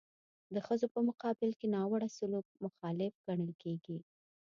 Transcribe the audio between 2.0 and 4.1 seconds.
سلوک مخالف ګڼل کیږي.